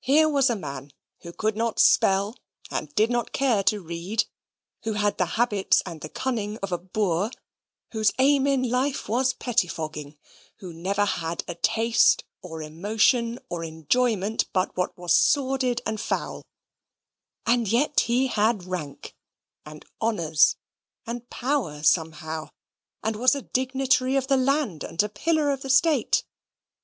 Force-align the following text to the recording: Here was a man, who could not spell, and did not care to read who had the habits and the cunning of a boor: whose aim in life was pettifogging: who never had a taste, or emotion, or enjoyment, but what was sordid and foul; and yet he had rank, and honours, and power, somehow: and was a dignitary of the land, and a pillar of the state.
Here 0.00 0.28
was 0.28 0.50
a 0.50 0.56
man, 0.56 0.90
who 1.20 1.32
could 1.32 1.56
not 1.56 1.78
spell, 1.78 2.36
and 2.72 2.92
did 2.96 3.08
not 3.08 3.30
care 3.30 3.62
to 3.62 3.80
read 3.80 4.24
who 4.82 4.94
had 4.94 5.16
the 5.16 5.26
habits 5.38 5.80
and 5.86 6.00
the 6.00 6.08
cunning 6.08 6.56
of 6.58 6.72
a 6.72 6.78
boor: 6.78 7.30
whose 7.92 8.10
aim 8.18 8.48
in 8.48 8.68
life 8.68 9.08
was 9.08 9.32
pettifogging: 9.32 10.18
who 10.56 10.72
never 10.72 11.04
had 11.04 11.44
a 11.46 11.54
taste, 11.54 12.24
or 12.42 12.62
emotion, 12.62 13.38
or 13.48 13.62
enjoyment, 13.62 14.46
but 14.52 14.76
what 14.76 14.98
was 14.98 15.14
sordid 15.14 15.80
and 15.86 16.00
foul; 16.00 16.44
and 17.46 17.68
yet 17.68 18.00
he 18.00 18.26
had 18.26 18.64
rank, 18.64 19.14
and 19.64 19.84
honours, 20.02 20.56
and 21.06 21.30
power, 21.30 21.80
somehow: 21.84 22.50
and 23.04 23.14
was 23.14 23.36
a 23.36 23.42
dignitary 23.42 24.16
of 24.16 24.26
the 24.26 24.36
land, 24.36 24.82
and 24.82 25.00
a 25.04 25.08
pillar 25.08 25.52
of 25.52 25.62
the 25.62 25.70
state. 25.70 26.24